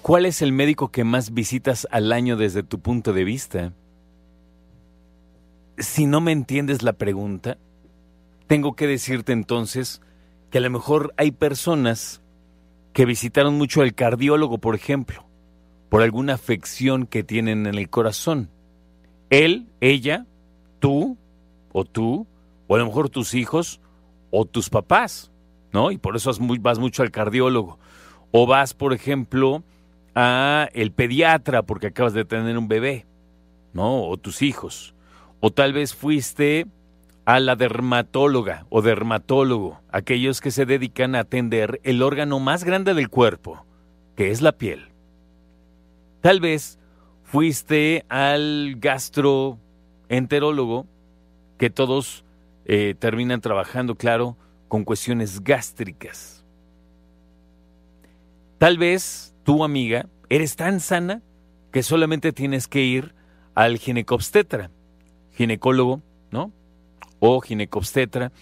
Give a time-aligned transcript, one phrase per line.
[0.00, 3.72] ¿Cuál es el médico que más visitas al año desde tu punto de vista?
[5.76, 7.58] Si no me entiendes la pregunta,
[8.46, 10.00] tengo que decirte entonces
[10.52, 12.22] que a lo mejor hay personas
[12.92, 15.24] que visitaron mucho al cardiólogo, por ejemplo,
[15.88, 18.50] por alguna afección que tienen en el corazón.
[19.30, 20.26] Él, ella,
[20.78, 21.18] tú
[21.72, 22.28] o tú,
[22.72, 23.82] o a lo mejor tus hijos
[24.30, 25.30] o tus papás,
[25.74, 25.90] ¿no?
[25.90, 27.78] Y por eso vas mucho al cardiólogo.
[28.30, 29.62] O vas, por ejemplo,
[30.14, 33.04] a el pediatra porque acabas de tener un bebé,
[33.74, 34.04] ¿no?
[34.04, 34.94] O tus hijos.
[35.40, 36.66] O tal vez fuiste
[37.26, 42.94] a la dermatóloga o dermatólogo, aquellos que se dedican a atender el órgano más grande
[42.94, 43.66] del cuerpo,
[44.16, 44.88] que es la piel.
[46.22, 46.78] Tal vez
[47.22, 50.86] fuiste al gastroenterólogo,
[51.58, 52.21] que todos
[52.64, 54.36] eh, terminan trabajando, claro,
[54.68, 56.44] con cuestiones gástricas.
[58.58, 61.20] Tal vez tu amiga eres tan sana
[61.72, 63.14] que solamente tienes que ir
[63.54, 64.70] al ginecobstetra,
[65.32, 66.52] ginecólogo, ¿no?
[67.18, 68.32] O ginecobstetra,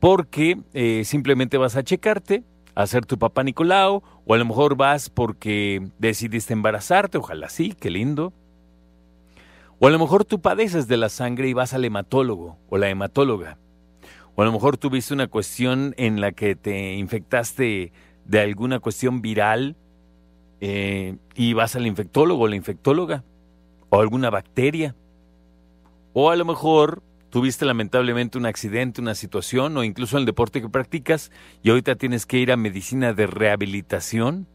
[0.00, 4.76] porque eh, simplemente vas a checarte, a hacer tu papá Nicolau, o a lo mejor
[4.76, 8.32] vas porque decidiste embarazarte, ojalá sí, qué lindo.
[9.78, 12.88] O a lo mejor tú padeces de la sangre y vas al hematólogo o la
[12.88, 13.58] hematóloga.
[14.38, 17.90] O a lo mejor tuviste una cuestión en la que te infectaste
[18.24, 19.74] de alguna cuestión viral
[20.60, 23.24] eh, y vas al infectólogo o la infectóloga.
[23.90, 24.94] O alguna bacteria.
[26.12, 30.68] O a lo mejor tuviste lamentablemente un accidente, una situación o incluso el deporte que
[30.68, 31.32] practicas
[31.64, 34.46] y ahorita tienes que ir a medicina de rehabilitación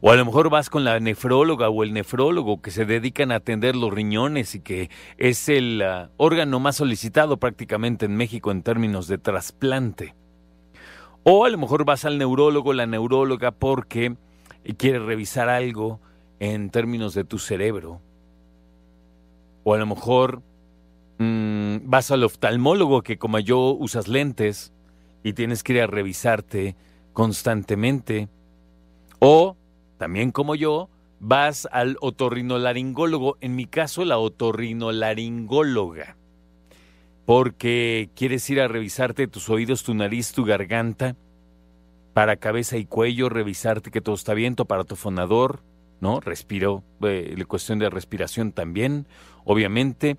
[0.00, 3.36] o a lo mejor vas con la nefróloga o el nefrólogo que se dedican a
[3.36, 8.62] atender los riñones y que es el ah, órgano más solicitado prácticamente en México en
[8.62, 10.14] términos de trasplante.
[11.22, 14.16] O a lo mejor vas al neurólogo, la neuróloga, porque
[14.76, 16.00] quiere revisar algo
[16.38, 18.00] en términos de tu cerebro.
[19.62, 20.42] O a lo mejor
[21.18, 24.74] mm, vas al oftalmólogo que como yo usas lentes
[25.22, 26.76] y tienes que ir a revisarte
[27.14, 28.28] constantemente.
[29.18, 29.56] O
[29.98, 30.88] también como yo,
[31.20, 36.16] vas al otorrinolaringólogo, en mi caso la otorrinolaringóloga,
[37.24, 41.16] porque quieres ir a revisarte tus oídos, tu nariz, tu garganta,
[42.12, 45.62] para cabeza y cuello, revisarte que todo está bien, tu aparato fonador,
[46.00, 46.20] ¿no?
[46.20, 49.08] Respiro, eh, la cuestión de respiración también,
[49.44, 50.16] obviamente.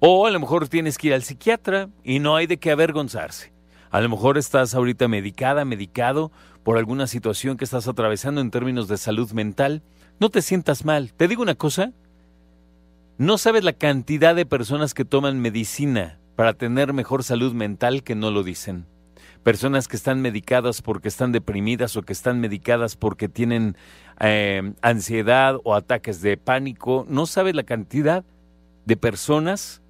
[0.00, 3.52] O a lo mejor tienes que ir al psiquiatra y no hay de qué avergonzarse.
[3.90, 6.30] A lo mejor estás ahorita medicada, medicado
[6.62, 9.82] por alguna situación que estás atravesando en términos de salud mental.
[10.20, 11.12] No te sientas mal.
[11.12, 11.92] Te digo una cosa.
[13.18, 18.14] No sabes la cantidad de personas que toman medicina para tener mejor salud mental que
[18.14, 18.86] no lo dicen.
[19.42, 23.76] Personas que están medicadas porque están deprimidas o que están medicadas porque tienen
[24.20, 27.06] eh, ansiedad o ataques de pánico.
[27.08, 28.24] No sabes la cantidad
[28.84, 29.82] de personas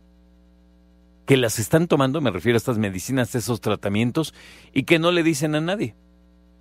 [1.26, 4.34] que las están tomando, me refiero a estas medicinas, esos tratamientos,
[4.72, 5.94] y que no le dicen a nadie,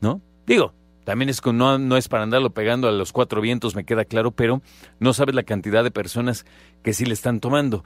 [0.01, 0.21] ¿no?
[0.45, 3.83] Digo, también es que no, no es para andarlo pegando a los cuatro vientos, me
[3.85, 4.61] queda claro, pero
[4.99, 6.45] no sabes la cantidad de personas
[6.83, 7.83] que sí le están tomando.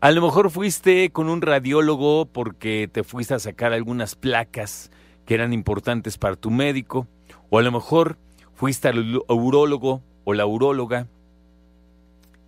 [0.00, 4.90] A lo mejor fuiste con un radiólogo porque te fuiste a sacar algunas placas
[5.24, 7.06] que eran importantes para tu médico,
[7.48, 8.18] o a lo mejor
[8.54, 11.06] fuiste al urólogo o la uróloga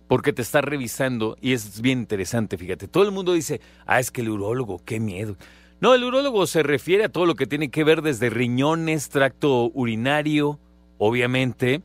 [0.07, 2.87] porque te está revisando y es bien interesante, fíjate.
[2.87, 5.35] Todo el mundo dice, ah, es que el urólogo, qué miedo.
[5.79, 9.69] No, el urólogo se refiere a todo lo que tiene que ver desde riñones, tracto
[9.73, 10.59] urinario,
[10.97, 11.81] obviamente,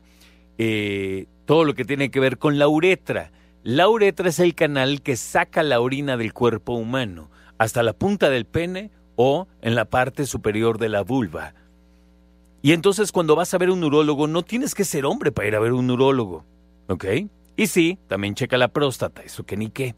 [0.57, 3.31] eh, todo lo que tiene que ver con la uretra.
[3.63, 8.29] La uretra es el canal que saca la orina del cuerpo humano, hasta la punta
[8.29, 11.53] del pene o en la parte superior de la vulva.
[12.61, 15.55] Y entonces cuando vas a ver un urólogo, no tienes que ser hombre para ir
[15.55, 16.45] a ver un urólogo,
[16.87, 17.05] ¿ok?
[17.55, 19.95] Y sí, también checa la próstata, eso que ni qué.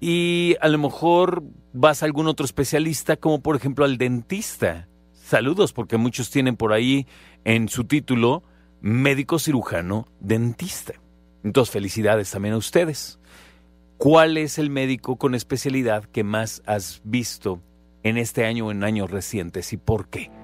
[0.00, 1.42] Y a lo mejor
[1.72, 4.88] vas a algún otro especialista, como por ejemplo al dentista.
[5.12, 7.06] Saludos, porque muchos tienen por ahí
[7.44, 8.42] en su título
[8.80, 10.94] médico cirujano dentista.
[11.42, 13.18] Entonces, felicidades también a ustedes.
[13.96, 17.62] ¿Cuál es el médico con especialidad que más has visto
[18.02, 20.43] en este año o en años recientes y por qué?